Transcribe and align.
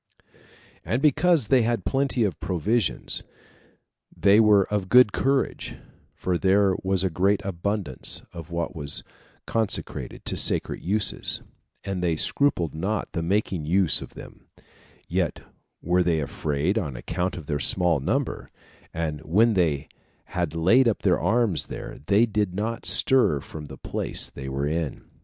And 0.83 0.99
because 0.99 1.49
they 1.49 1.61
had 1.61 1.85
plenty 1.85 2.23
of 2.23 2.39
provisions, 2.39 3.21
they 4.17 4.39
were 4.39 4.63
of 4.73 4.89
good 4.89 5.13
courage, 5.13 5.75
for 6.15 6.39
there 6.39 6.73
was 6.81 7.03
a 7.03 7.09
great 7.11 7.39
abundance 7.45 8.23
of 8.33 8.49
what 8.49 8.75
was 8.75 9.03
consecrated 9.45 10.25
to 10.25 10.35
sacred 10.35 10.81
uses, 10.81 11.43
and 11.83 12.01
they 12.01 12.15
scrupled 12.15 12.73
not 12.73 13.11
the 13.11 13.21
making 13.21 13.65
use 13.65 14.01
of 14.01 14.15
them; 14.15 14.47
yet 15.07 15.41
were 15.83 16.01
they 16.01 16.19
afraid, 16.19 16.79
on 16.79 16.95
account 16.95 17.37
of 17.37 17.45
their 17.45 17.59
small 17.59 17.99
number; 17.99 18.49
and 18.91 19.21
when 19.21 19.53
they 19.53 19.87
had 20.33 20.55
laid 20.55 20.87
up 20.87 21.03
their 21.03 21.19
arms 21.21 21.67
there, 21.67 21.99
they 22.07 22.25
did 22.25 22.55
not 22.55 22.87
stir 22.87 23.39
from 23.39 23.65
the 23.65 23.77
place 23.77 24.31
they 24.31 24.49
were 24.49 24.65
in. 24.65 25.03